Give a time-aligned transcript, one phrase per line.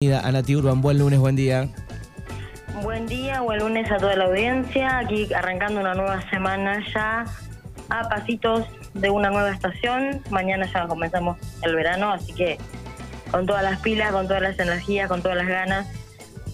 [0.00, 1.68] Anati Urban, buen lunes, buen día.
[2.84, 4.98] Buen día, buen lunes a toda la audiencia.
[4.98, 7.24] Aquí arrancando una nueva semana ya
[7.88, 8.64] a pasitos
[8.94, 10.22] de una nueva estación.
[10.30, 12.58] Mañana ya comenzamos el verano, así que
[13.32, 15.88] con todas las pilas, con todas las energías, con todas las ganas.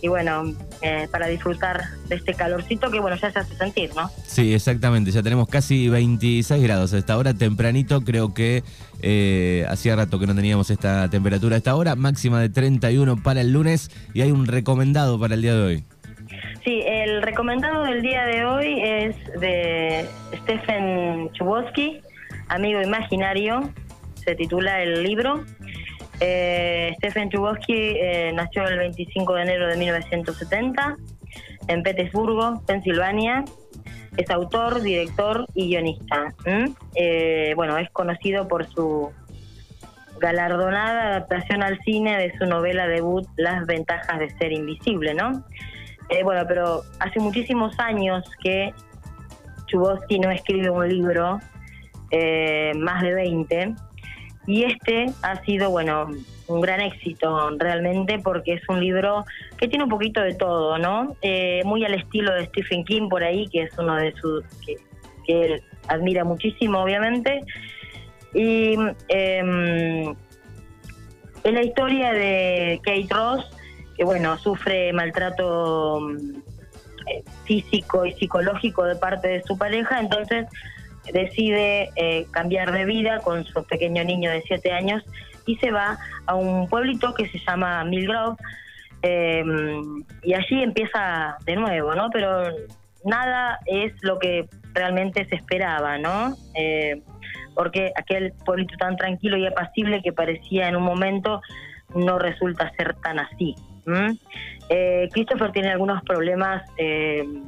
[0.04, 0.52] Y bueno,
[0.82, 4.10] eh, para disfrutar de este calorcito que bueno, ya se hace sentir, ¿no?
[4.26, 8.62] Sí, exactamente, ya tenemos casi 26 grados a esta hora, tempranito, creo que
[9.00, 13.40] eh, hacía rato que no teníamos esta temperatura a esta hora, máxima de 31 para
[13.40, 15.84] el lunes y hay un recomendado para el día de hoy.
[16.62, 20.06] Sí, el recomendado del día de hoy es de
[20.42, 22.02] Stephen Chubosky,
[22.48, 23.72] Amigo Imaginario,
[24.16, 25.44] se titula el libro.
[26.26, 30.96] Eh, Stephen Chubosky eh, nació el 25 de enero de 1970
[31.68, 33.44] en Petersburgo, Pensilvania.
[34.16, 36.34] Es autor, director y guionista.
[36.94, 39.12] Eh, bueno, es conocido por su
[40.18, 45.44] galardonada adaptación al cine de su novela debut Las ventajas de ser invisible, ¿no?
[46.08, 48.72] Eh, bueno, pero hace muchísimos años que
[49.66, 51.38] Chubosky no escribe un libro,
[52.76, 53.74] más de 20,
[54.46, 56.08] y este ha sido, bueno,
[56.46, 59.24] un gran éxito realmente porque es un libro
[59.56, 61.16] que tiene un poquito de todo, ¿no?
[61.22, 64.44] Eh, muy al estilo de Stephen King por ahí, que es uno de sus...
[64.66, 64.76] que,
[65.26, 67.42] él admira muchísimo, obviamente.
[68.34, 68.76] Y
[69.08, 70.14] eh,
[71.44, 73.50] es la historia de Kate Ross,
[73.96, 80.46] que bueno, sufre maltrato eh, físico y psicológico de parte de su pareja, entonces
[81.12, 85.02] decide eh, cambiar de vida con su pequeño niño de 7 años
[85.46, 88.36] y se va a un pueblito que se llama Millgrove
[89.02, 92.08] em, y allí empieza de nuevo, ¿no?
[92.10, 92.44] Pero
[93.04, 96.34] nada es lo que realmente se esperaba, ¿no?
[96.54, 97.02] Eh,
[97.54, 101.42] porque aquel pueblito tan tranquilo y apacible que parecía en un momento
[101.94, 103.54] no resulta ser tan así.
[104.70, 107.44] Eh, Christopher tiene algunos problemas em,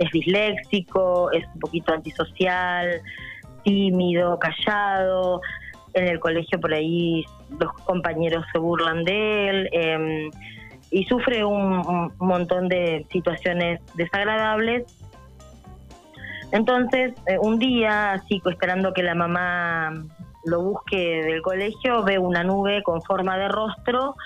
[0.00, 3.02] es disléxico, es un poquito antisocial,
[3.62, 5.42] tímido, callado.
[5.92, 7.24] En el colegio por ahí
[7.58, 10.30] los compañeros se burlan de él em,
[10.90, 14.84] y sufre un, montón de situaciones desagradables.
[16.52, 19.92] Entonces, eh, un día, así esperando que la mamá
[20.46, 24.16] lo busque del colegio, ve una nube con forma de rostro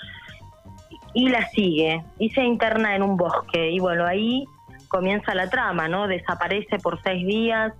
[1.13, 3.71] y la sigue y se interna en un bosque.
[3.71, 4.45] Y bueno, ahí
[4.95, 6.07] comienza la trama, ¿no?
[6.07, 7.73] Desaparece por seis días,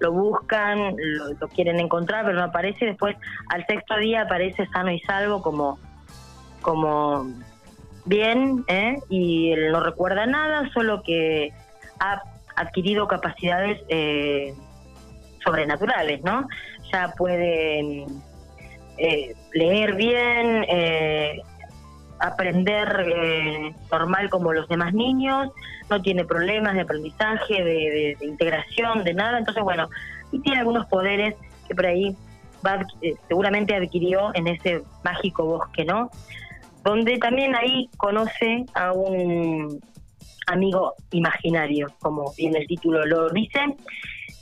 [0.00, 2.86] lo buscan, lo, quieren encontrar, pero no aparece.
[2.86, 3.16] Después,
[3.50, 5.78] al sexto día, aparece sano y salvo, como,
[6.62, 7.24] como
[8.04, 8.98] bien, ¿eh?
[9.08, 11.52] y él no recuerda nada, solo que
[12.00, 12.20] ha
[12.56, 14.52] adquirido capacidades eh,
[15.44, 16.48] sobrenaturales, ¿no?
[16.92, 18.06] Ya puede
[18.98, 21.42] eh, leer bien, eh,
[22.18, 25.50] aprender eh, normal como los demás niños,
[25.90, 29.38] no tiene problemas de aprendizaje, de, integración, de nada.
[29.38, 29.88] Entonces, bueno,
[30.32, 31.34] y tiene algunos poderes
[31.68, 32.16] que por ahí
[32.64, 36.10] va, eh, seguramente adquirió en ese mágico bosque, ¿no?
[36.84, 39.80] Donde también ahí conoce a un
[40.46, 43.60] amigo imaginario, como bien el título lo dice.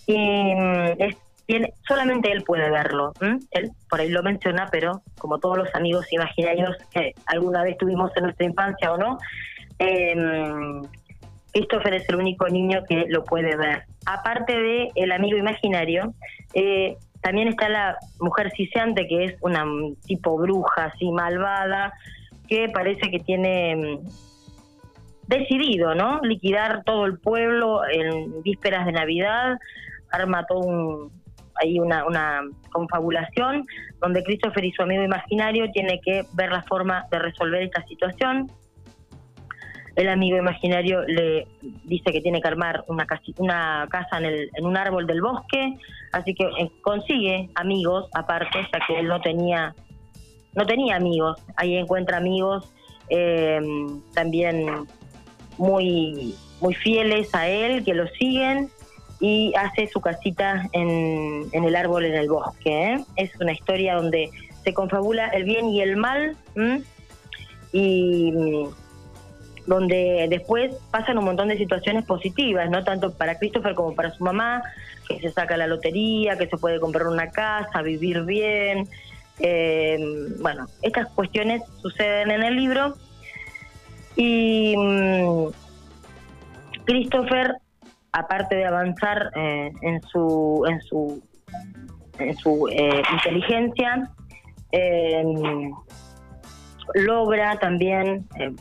[0.07, 3.12] Y mm, es solamente él puede verlo.
[3.50, 8.10] Él por ahí lo menciona, pero como todos los amigos imaginarios que alguna vez tuvimos
[8.16, 9.19] en nuestra infancia o no,
[9.78, 10.15] eh,
[11.53, 13.84] Christopher es el único niño que lo puede ver.
[14.06, 16.15] Aparte de el amigo imaginario,
[16.53, 19.65] eh, también está la mujer ciciante, que es una
[20.04, 21.93] tipo bruja así malvada,
[22.49, 23.99] que parece que tiene mm,
[25.28, 26.21] decidido, ¿no?
[26.22, 29.59] Liquidar todo el pueblo en vísperas de Navidad,
[30.10, 31.12] arma todo un,
[31.60, 33.66] hay una, una confabulación
[34.00, 38.50] donde Christopher y su amigo imaginario tiene que ver la forma de resolver esta situación.
[39.97, 41.47] El amigo imaginario le
[41.84, 43.06] dice que tiene que armar una,
[43.38, 45.76] una casa en, el, en un árbol del bosque,
[46.12, 49.75] así que eh, consigue amigos aparte, ya que él no tenía
[50.56, 51.41] no tenía amigos.
[51.56, 52.72] Ahí encuentra amigos
[53.09, 53.60] eh,
[54.15, 54.86] también
[55.59, 58.71] muy muy fieles a él, que lo siguen
[59.26, 62.92] y hace su casita en, el árbol en el bosque.
[62.92, 63.04] ¿eh?
[63.16, 64.28] Es una historia donde
[64.62, 66.36] se confabula el bien y el mal
[67.72, 68.30] y
[69.66, 74.22] donde después pasan un montón de situaciones positivas, no tanto para Christopher como para su
[74.22, 74.62] mamá,
[75.09, 78.86] que se saca la lotería, que se puede comprar una casa, vivir bien.
[79.38, 79.98] Eh,
[80.38, 82.94] bueno, estas cuestiones suceden en el libro
[84.16, 85.47] y mm,
[86.84, 87.54] Christopher
[88.15, 91.22] aparte de avanzar eh, en su en su
[92.19, 94.09] en su eh, inteligencia
[94.71, 95.72] em,
[96.95, 98.53] logra también, eh,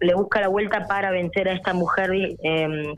[0.00, 2.94] le busca la vuelta para vencer a esta mujer eh,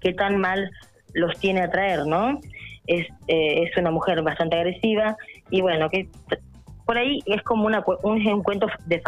[0.00, 0.70] que tan mal
[1.14, 2.40] los tiene a traer, ¿no?
[2.86, 5.16] Es, eh, es una mujer bastante agresiva
[5.50, 6.08] y bueno, que
[6.84, 9.02] por ahí es como una, un, un cuento de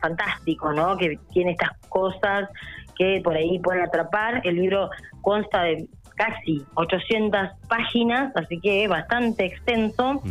[0.00, 0.96] fantástico, ¿no?
[0.96, 2.48] Que tiene estas cosas
[2.98, 4.40] que por ahí pueden atrapar.
[4.44, 4.90] El libro
[5.22, 10.22] consta de casi 800 páginas, así que es bastante extenso.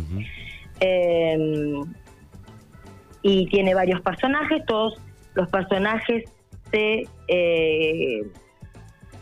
[0.80, 1.80] eh,
[3.22, 5.00] y tiene varios personajes, todos
[5.34, 6.30] los personajes
[6.70, 8.22] se, eh,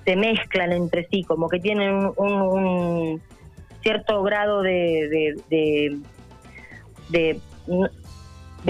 [0.05, 3.23] se mezclan entre sí, como que tienen un,
[3.83, 5.99] cierto grado de, de,
[7.09, 7.41] de,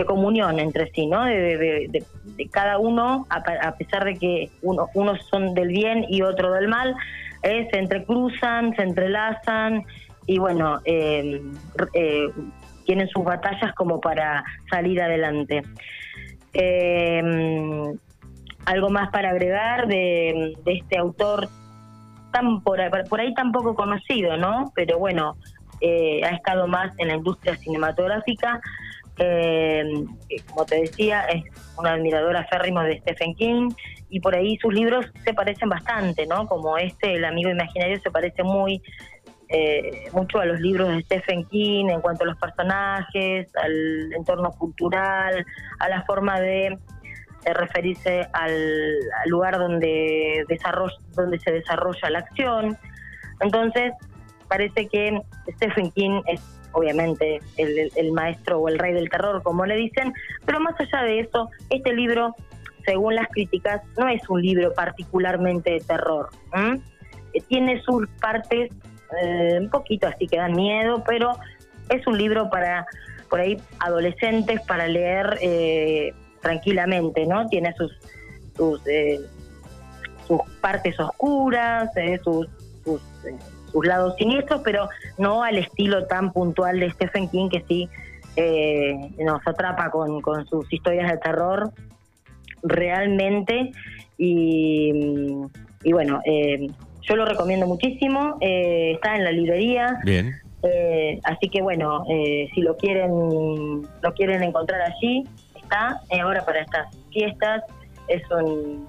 [0.03, 1.25] comunión entre sí, ¿no?
[1.25, 2.03] De,
[2.51, 6.97] cada uno, a, pesar de que uno, unos son del bien y otro del mal,
[7.43, 9.85] eh, se entrecruzan, se entrelazan
[10.27, 11.41] y bueno, eh,
[11.93, 12.29] eh
[12.85, 15.63] tienen sus batallas como para salir adelante.
[16.53, 17.99] Em,
[18.67, 21.49] algo más para agregar de, este autor
[22.33, 24.73] tan por, ahí tan poco conocido, ¿no?
[24.75, 25.37] Pero bueno,
[25.81, 28.61] eh, ha estado más en la industria cinematográfica.
[29.17, 30.07] Em,
[30.49, 31.45] como te decía, es
[31.79, 33.71] una admiradora férrima de Stephen King
[34.09, 36.47] y por ahí sus libros se parecen bastante, ¿no?
[36.47, 38.83] Como este, El amigo imaginario, se parece muy
[39.49, 44.51] eh, mucho a los libros de Stephen King en cuanto a los personajes, al entorno
[44.51, 45.45] cultural,
[45.79, 46.79] a la forma de,
[47.45, 50.47] referirse al, lugar donde,
[51.15, 52.79] donde se desarrolla la acción.
[53.41, 53.93] Entonces,
[54.49, 55.21] parece que
[55.57, 56.41] Stephen King es
[56.75, 60.13] obviamente el, maestro o el rey del terror, como le dicen,
[60.45, 62.35] pero más allá de eso, este libro,
[62.85, 66.29] según las críticas, no es un libro particularmente de terror.
[67.49, 68.71] Tiene sus partes
[69.23, 71.33] eh, un poquito así que dan miedo, pero
[71.89, 72.87] es un libro para,
[73.31, 77.47] por ahí, adolescentes para leer eh, tranquilamente, ¿no?
[77.49, 77.93] Tiene sus,
[78.57, 79.21] sus, eh,
[80.27, 81.91] sus partes oscuras,
[82.23, 82.49] sus,
[82.85, 83.01] sus,
[83.75, 84.89] sus, lados siniestros, pero
[85.19, 87.89] no al estilo tan puntual de Stephen King que sí
[89.19, 91.71] nos atrapa con, con sus historias de terror
[92.65, 93.71] realmente
[94.19, 94.93] y,
[95.85, 96.67] y bueno, eh,
[97.03, 99.99] yo lo recomiendo muchísimo, eh, está en la librería.
[100.05, 100.35] Bien.
[100.63, 103.11] Eh, así que bueno, eh, si lo quieren
[104.03, 105.25] lo quieren encontrar allí,
[105.55, 106.01] está.
[106.23, 107.63] ahora para estas fiestas
[108.09, 108.87] es un,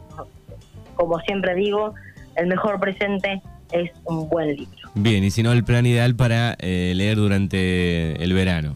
[0.96, 1.94] como siempre digo,
[2.38, 3.42] el mejor presente
[3.72, 4.92] es un buen libro.
[4.94, 8.76] Bien, y si no, el plan ideal para leer durante el verano.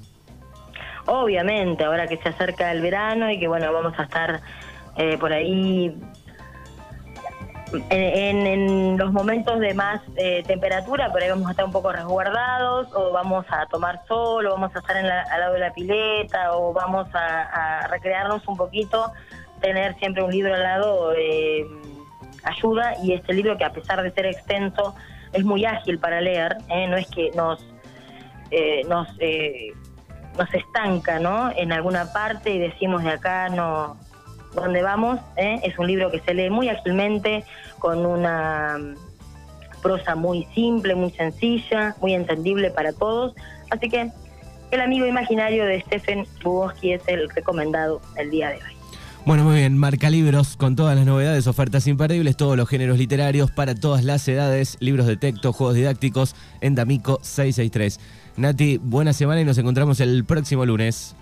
[1.05, 4.41] Obviamente, ahora que se acerca el verano y que bueno, vamos a estar
[5.19, 5.95] por ahí
[7.89, 12.87] en, los momentos de más eh, temperatura, por ahí vamos a estar un poco resguardados,
[12.93, 16.73] o vamos a tomar sol, o vamos a estar al lado de la pileta, o
[16.73, 19.11] vamos a, recrearnos un poquito,
[19.61, 21.65] tener siempre un libro al lado eh,
[22.43, 24.95] ayuda, y este libro que a pesar de ser extenso,
[25.33, 26.87] es muy ágil para leer, ¿eh?
[26.87, 27.63] no es que nos,
[28.87, 29.07] nos,
[30.37, 31.51] nos estanca ¿no?
[31.55, 33.97] en alguna parte y decimos de acá no
[34.53, 35.19] donde vamos.
[35.37, 35.59] ¿eh?
[35.63, 37.43] Es un libro que se lee muy ágilmente,
[37.79, 38.77] con una
[39.81, 43.33] prosa muy simple, muy sencilla, muy entendible para todos.
[43.69, 44.11] Así que
[44.71, 48.78] El amigo imaginario de Stephen Bugowski es el recomendado el día de hoy.
[49.25, 53.51] Bueno, muy bien, marca libros con todas las novedades, ofertas imperdibles, todos los géneros literarios
[53.51, 57.99] para todas las edades, libros de texto, juegos didácticos en D'Amico 663.
[58.37, 61.15] Nati, buena semana y nos encontramos el próximo lunes.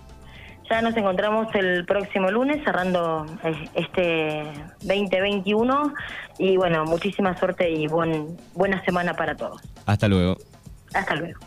[0.69, 4.43] Ya nos encontramos el próximo lunes cerrando eh, este
[4.81, 5.93] 2021
[6.37, 9.61] y bueno, muchísima suerte y buen, buena semana para todos.
[9.85, 10.37] Hasta luego.
[10.93, 11.39] Hasta luego.